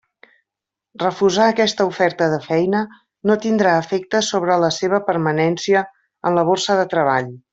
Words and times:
Refusar 1.01 1.49
aquesta 1.51 1.85
oferta 1.91 2.29
de 2.31 2.39
feina 2.45 2.81
no 3.31 3.37
tindrà 3.45 3.75
efectes 3.83 4.31
sobre 4.35 4.57
la 4.65 4.73
seva 4.81 5.01
permanència 5.13 5.85
en 6.31 6.41
la 6.41 6.49
borsa 6.53 6.79
de 6.83 6.91
treball. 6.97 7.31